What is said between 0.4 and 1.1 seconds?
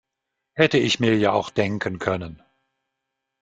Hätte ich